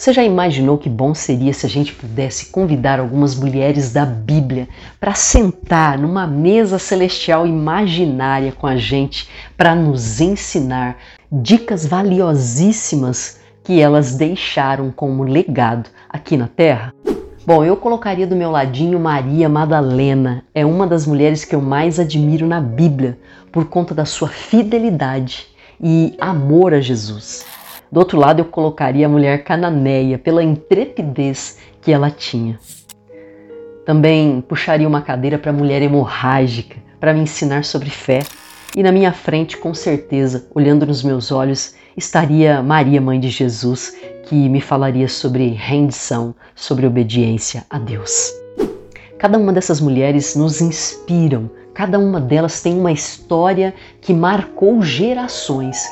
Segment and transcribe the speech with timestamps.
[0.00, 4.66] Você já imaginou que bom seria se a gente pudesse convidar algumas mulheres da Bíblia
[4.98, 9.28] para sentar numa mesa celestial imaginária com a gente
[9.58, 10.96] para nos ensinar
[11.30, 16.94] dicas valiosíssimas que elas deixaram como legado aqui na Terra?
[17.44, 20.42] Bom, eu colocaria do meu ladinho Maria Madalena.
[20.54, 23.18] É uma das mulheres que eu mais admiro na Bíblia
[23.52, 25.48] por conta da sua fidelidade
[25.78, 27.59] e amor a Jesus.
[27.90, 32.58] Do outro lado, eu colocaria a mulher cananeia pela intrepidez que ela tinha.
[33.84, 38.20] Também puxaria uma cadeira para a mulher hemorrágica para me ensinar sobre fé.
[38.76, 43.96] E na minha frente, com certeza, olhando nos meus olhos, estaria Maria, mãe de Jesus,
[44.24, 48.32] que me falaria sobre rendição, sobre obediência a Deus.
[49.18, 55.82] Cada uma dessas mulheres nos inspiram, cada uma delas tem uma história que marcou gerações,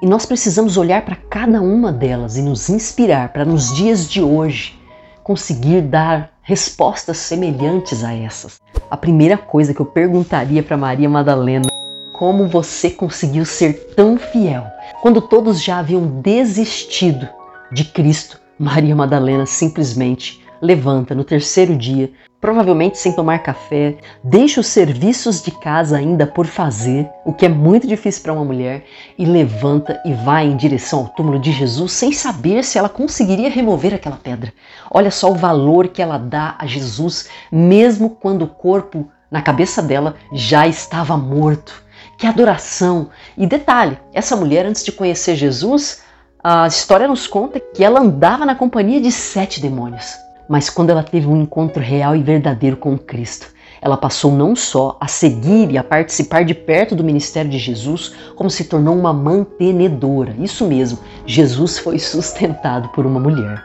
[0.00, 4.22] e nós precisamos olhar para cada uma delas e nos inspirar para nos dias de
[4.22, 4.78] hoje
[5.24, 8.60] conseguir dar respostas semelhantes a essas.
[8.90, 11.68] A primeira coisa que eu perguntaria para Maria Madalena,
[12.12, 14.64] como você conseguiu ser tão fiel
[15.02, 17.28] quando todos já haviam desistido
[17.70, 18.40] de Cristo?
[18.58, 25.50] Maria Madalena simplesmente levanta no terceiro dia, provavelmente sem tomar café, deixa os serviços de
[25.50, 28.84] casa ainda por fazer, o que é muito difícil para uma mulher,
[29.18, 33.50] e levanta e vai em direção ao túmulo de Jesus sem saber se ela conseguiria
[33.50, 34.52] remover aquela pedra.
[34.90, 39.82] Olha só o valor que ela dá a Jesus, mesmo quando o corpo na cabeça
[39.82, 41.82] dela já estava morto.
[42.16, 43.10] Que adoração!
[43.36, 46.02] E detalhe, essa mulher antes de conhecer Jesus,
[46.42, 50.16] a história nos conta que ela andava na companhia de sete demônios.
[50.48, 54.96] Mas quando ela teve um encontro real e verdadeiro com Cristo, ela passou não só
[55.00, 59.12] a seguir e a participar de perto do ministério de Jesus, como se tornou uma
[59.12, 60.34] mantenedora.
[60.38, 63.62] Isso mesmo, Jesus foi sustentado por uma mulher.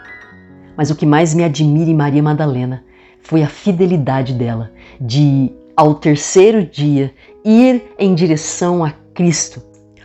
[0.75, 2.83] Mas o que mais me admira em Maria Madalena
[3.21, 7.13] foi a fidelidade dela de, ao terceiro dia,
[7.45, 9.61] ir em direção a Cristo.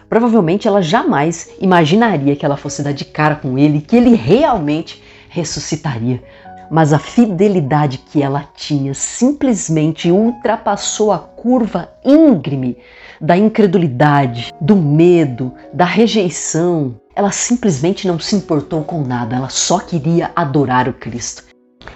[0.08, 5.02] Provavelmente ela jamais imaginaria que ela fosse dar de cara com ele, que ele realmente
[5.28, 6.22] ressuscitaria
[6.70, 12.76] mas a fidelidade que ela tinha simplesmente ultrapassou a curva íngreme
[13.20, 17.00] da incredulidade, do medo, da rejeição.
[17.14, 21.44] Ela simplesmente não se importou com nada, ela só queria adorar o Cristo.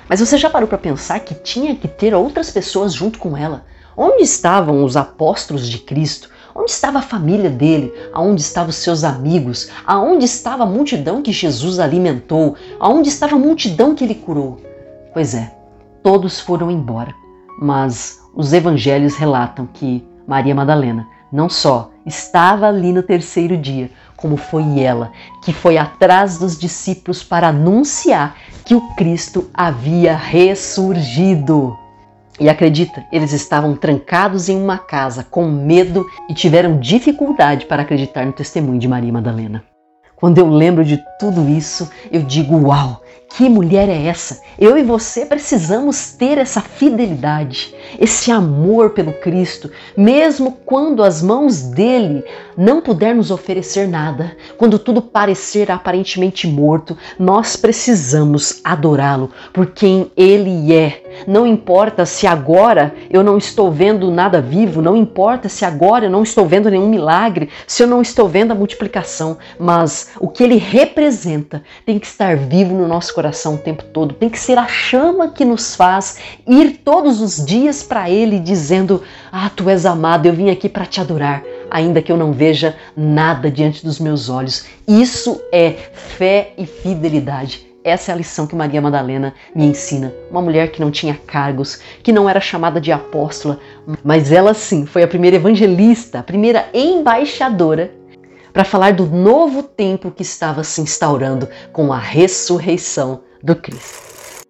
[0.09, 3.65] Mas você já parou para pensar que tinha que ter outras pessoas junto com ela?
[3.97, 6.31] Onde estavam os apóstolos de Cristo?
[6.55, 7.93] Onde estava a família dele?
[8.13, 9.71] Aonde estavam os seus amigos?
[9.87, 12.57] Aonde estava a multidão que Jesus alimentou?
[12.79, 14.61] Aonde estava a multidão que ele curou?
[15.15, 15.55] Pois é,
[16.03, 17.15] todos foram embora,
[17.61, 24.37] mas os evangelhos relatam que Maria Madalena não só estava ali no terceiro dia, como
[24.37, 25.11] foi ela
[25.43, 31.77] que foi atrás dos discípulos para anunciar que o Cristo havia ressurgido.
[32.41, 38.25] E acredita, eles estavam trancados em uma casa com medo e tiveram dificuldade para acreditar
[38.25, 39.62] no testemunho de Maria Madalena.
[40.16, 43.03] Quando eu lembro de tudo isso, eu digo: Uau,
[43.37, 44.41] que mulher é essa?
[44.59, 51.62] Eu e você precisamos ter essa fidelidade, esse amor pelo Cristo, mesmo quando as mãos
[51.62, 52.22] dele
[52.56, 60.10] não puder nos oferecer nada, quando tudo parecer aparentemente morto, nós precisamos adorá-lo por quem
[60.16, 61.02] ele é.
[61.27, 66.11] Não importa se agora eu não estou vendo nada vivo, não importa se agora eu
[66.11, 70.43] não estou vendo nenhum milagre, se eu não estou vendo a multiplicação, mas o que
[70.43, 74.59] ele representa tem que estar vivo no nosso coração o tempo todo, tem que ser
[74.59, 79.87] a chama que nos faz ir todos os dias para Ele dizendo: Ah, tu és
[79.87, 83.99] amado, eu vim aqui para te adorar, ainda que eu não veja nada diante dos
[83.99, 84.67] meus olhos.
[84.87, 87.72] Isso é fé e fidelidade.
[87.84, 90.15] Essa é a lição que Maria Madalena me ensina.
[90.31, 93.59] Uma mulher que não tinha cargos, que não era chamada de apóstola,
[94.04, 97.93] mas ela sim foi a primeira evangelista, a primeira embaixadora
[98.53, 104.44] para falar do novo tempo que estava se instaurando com a ressurreição do Cristo.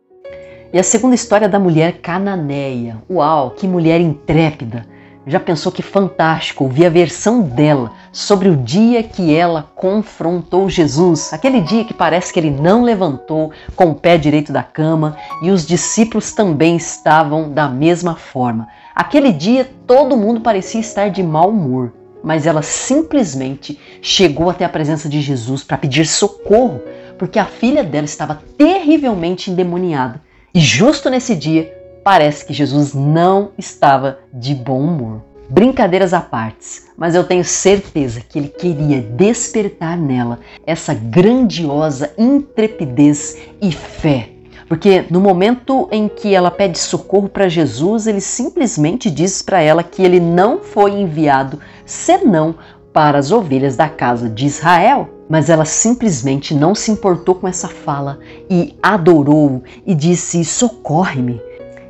[0.70, 3.02] E a segunda história da mulher cananeia.
[3.08, 4.91] Uau, que mulher intrépida!
[5.24, 11.32] Já pensou que fantástico ouvir a versão dela sobre o dia que ela confrontou Jesus?
[11.32, 15.50] Aquele dia que parece que ele não levantou com o pé direito da cama e
[15.50, 18.66] os discípulos também estavam da mesma forma.
[18.94, 21.92] Aquele dia todo mundo parecia estar de mau humor
[22.22, 26.80] mas ela simplesmente chegou até a presença de Jesus para pedir socorro,
[27.18, 30.22] porque a filha dela estava terrivelmente endemoniada.
[30.54, 35.22] E justo nesse dia, parece que Jesus não estava de bom humor.
[35.48, 43.36] Brincadeiras à parte, mas eu tenho certeza que ele queria despertar nela essa grandiosa intrepidez
[43.60, 44.30] e fé.
[44.66, 49.82] Porque no momento em que ela pede socorro para Jesus, ele simplesmente diz para ela
[49.82, 52.54] que ele não foi enviado senão
[52.90, 55.10] para as ovelhas da casa de Israel.
[55.28, 58.18] Mas ela simplesmente não se importou com essa fala
[58.48, 61.40] e adorou e disse: Socorre-me.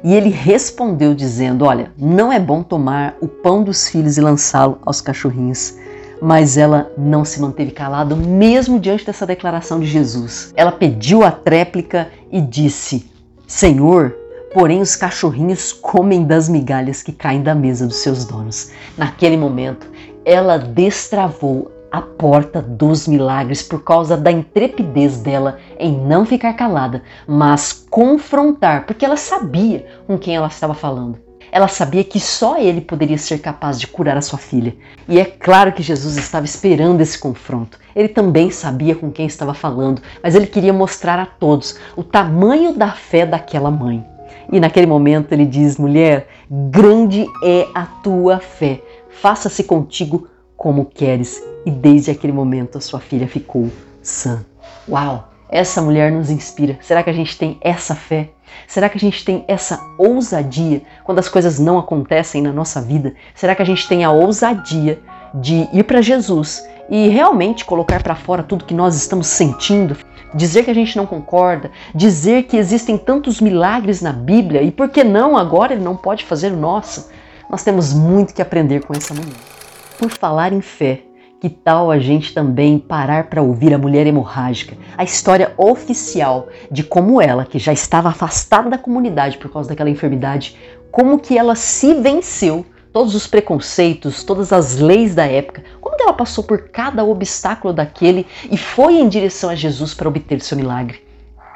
[0.05, 4.79] E ele respondeu dizendo: Olha, não é bom tomar o pão dos filhos e lançá-lo
[4.85, 5.77] aos cachorrinhos.
[6.21, 10.53] Mas ela não se manteve calada, mesmo diante dessa declaração de Jesus.
[10.57, 13.11] Ela pediu a tréplica e disse:
[13.47, 14.17] Senhor,
[14.53, 18.71] porém os cachorrinhos comem das migalhas que caem da mesa dos seus donos.
[18.97, 19.87] Naquele momento,
[20.25, 27.03] ela destravou a porta dos milagres por causa da intrepidez dela em não ficar calada,
[27.29, 31.19] mas confrontar, porque ela sabia com quem ela estava falando.
[31.53, 34.75] Ela sabia que só ele poderia ser capaz de curar a sua filha.
[35.07, 37.79] E é claro que Jesus estava esperando esse confronto.
[37.95, 42.73] Ele também sabia com quem estava falando, mas ele queria mostrar a todos o tamanho
[42.73, 44.03] da fé daquela mãe.
[44.51, 46.27] E naquele momento ele diz: Mulher,
[46.71, 48.81] grande é a tua fé
[49.23, 50.27] faça-se contigo
[50.63, 51.43] como queres.
[51.67, 53.69] E desde aquele momento a sua filha ficou
[54.01, 54.45] sã.
[54.89, 55.29] Uau!
[55.49, 56.79] Essa mulher nos inspira.
[56.81, 58.31] Será que a gente tem essa fé?
[58.69, 63.13] Será que a gente tem essa ousadia quando as coisas não acontecem na nossa vida?
[63.35, 65.01] Será que a gente tem a ousadia
[65.35, 69.97] de ir para Jesus e realmente colocar para fora tudo que nós estamos sentindo?
[70.33, 74.89] Dizer que a gente não concorda, dizer que existem tantos milagres na Bíblia e por
[74.89, 77.11] que não agora ele não pode fazer o nosso?
[77.51, 79.62] Nós temos muito que aprender com essa mulher.
[80.03, 81.05] Por falar em fé,
[81.41, 86.83] que tal a gente também parar para ouvir a mulher hemorrágica, a história oficial de
[86.83, 90.59] como ela, que já estava afastada da comunidade por causa daquela enfermidade,
[90.91, 96.03] como que ela se venceu todos os preconceitos, todas as leis da época, como que
[96.03, 100.57] ela passou por cada obstáculo daquele e foi em direção a Jesus para obter seu
[100.57, 101.12] milagre.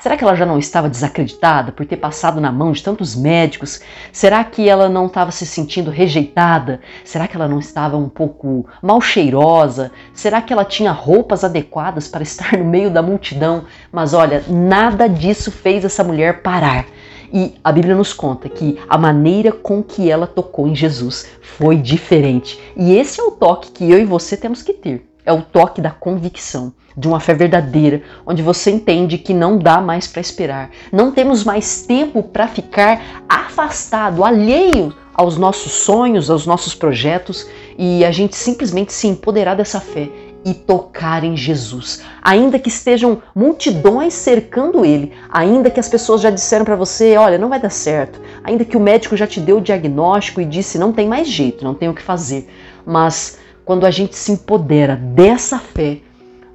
[0.06, 3.80] Será que ela já não estava desacreditada por ter passado na mão de tantos médicos?
[4.12, 6.80] Será que ela não estava se sentindo rejeitada?
[7.04, 9.90] Será que ela não estava um pouco mal cheirosa?
[10.14, 13.64] Será que ela tinha roupas adequadas para estar no meio da multidão?
[13.90, 16.86] Mas olha, nada disso fez essa mulher parar.
[17.32, 21.78] E a Bíblia nos conta que a maneira com que ela tocou em Jesus foi
[21.78, 22.60] diferente.
[22.76, 25.15] E esse é o toque que eu e você temos que ter.
[25.26, 29.80] É o toque da convicção de uma fé verdadeira, onde você entende que não dá
[29.80, 30.70] mais para esperar.
[30.90, 37.46] Não temos mais tempo para ficar afastado, alheio aos nossos sonhos, aos nossos projetos
[37.78, 40.08] e a gente simplesmente se empoderar dessa fé
[40.44, 42.02] e tocar em Jesus.
[42.22, 47.36] Ainda que estejam multidões cercando ele, ainda que as pessoas já disseram para você, olha,
[47.36, 50.78] não vai dar certo, ainda que o médico já te deu o diagnóstico e disse
[50.78, 52.48] não tem mais jeito, não tem o que fazer.
[52.86, 55.98] Mas quando a gente se empodera dessa fé,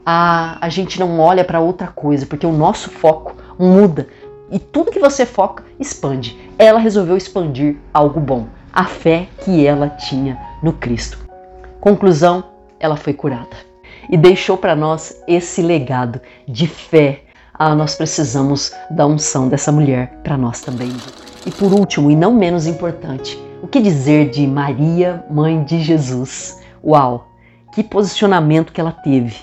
[0.05, 4.07] a, a gente não olha para outra coisa, porque o nosso foco muda.
[4.49, 6.39] E tudo que você foca expande.
[6.57, 11.19] Ela resolveu expandir algo bom, a fé que ela tinha no Cristo.
[11.81, 12.45] Conclusão,
[12.79, 13.57] ela foi curada
[14.09, 17.23] e deixou para nós esse legado de fé.
[17.53, 20.95] Ah, nós precisamos da unção dessa mulher para nós também.
[21.45, 26.60] E por último, e não menos importante, o que dizer de Maria, mãe de Jesus?
[26.83, 27.27] Uau,
[27.73, 29.35] que posicionamento que ela teve.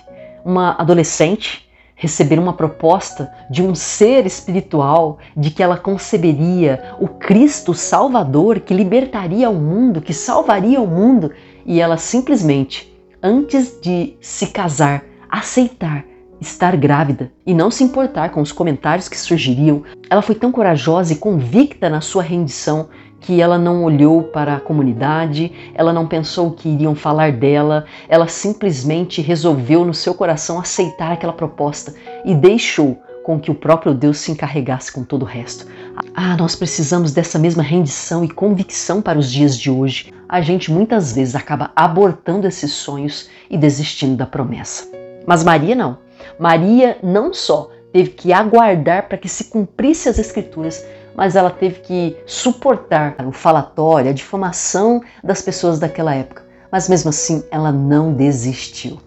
[0.45, 7.75] Uma adolescente receber uma proposta de um ser espiritual, de que ela conceberia o Cristo
[7.75, 11.33] Salvador que libertaria o mundo, que salvaria o mundo,
[11.67, 16.05] e ela simplesmente, antes de se casar, aceitar
[16.41, 21.13] estar grávida e não se importar com os comentários que surgiriam, ela foi tão corajosa
[21.13, 22.89] e convicta na sua rendição
[23.21, 28.29] que ela não olhou para a comunidade, ela não pensou que iriam falar dela, ela
[28.29, 31.95] simplesmente resolveu no seu coração aceitar aquela proposta
[32.25, 35.67] e deixou com que o próprio Deus se encarregasse com todo o resto.
[36.15, 40.15] Ah, nós precisamos dessa mesma rendição e convicção para os dias de hoje.
[40.27, 44.89] A gente muitas vezes acaba abortando esses sonhos e desistindo da promessa.
[45.27, 45.99] Mas Maria não.
[46.39, 50.83] Maria não só teve que aguardar para que se cumprisse as escrituras,
[51.19, 56.45] mas ela teve que suportar o falatório, a difamação das pessoas daquela época.
[56.71, 59.01] Mas mesmo assim, ela não desistiu.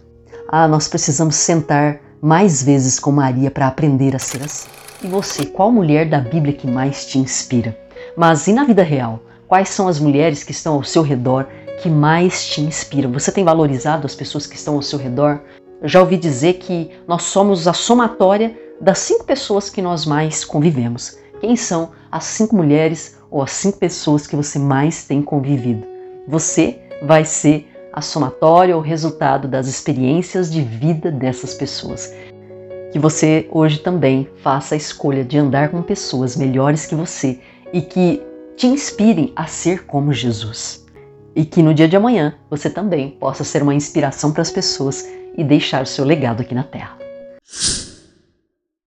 [0.49, 4.67] Ah, nós precisamos sentar mais vezes com Maria para aprender a ser assim.
[5.01, 7.79] E você, qual mulher da Bíblia que mais te inspira?
[8.17, 9.21] Mas e na vida real?
[9.47, 11.47] Quais são as mulheres que estão ao seu redor
[11.81, 13.09] que mais te inspiram?
[13.13, 15.39] Você tem valorizado as pessoas que estão ao seu redor?
[15.81, 20.43] Eu já ouvi dizer que nós somos a somatória das cinco pessoas que nós mais
[20.43, 21.17] convivemos.
[21.39, 25.87] Quem são as cinco mulheres ou as cinco pessoas que você mais tem convivido?
[26.27, 32.13] Você vai ser a somatória ou resultado das experiências de vida dessas pessoas.
[32.91, 37.39] Que você hoje também faça a escolha de andar com pessoas melhores que você
[37.71, 38.21] e que
[38.55, 40.85] te inspirem a ser como Jesus.
[41.33, 45.07] E que no dia de amanhã você também possa ser uma inspiração para as pessoas
[45.37, 46.97] e deixar o seu legado aqui na Terra.